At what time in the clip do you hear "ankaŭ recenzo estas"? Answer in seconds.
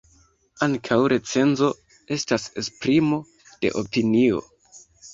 0.67-2.49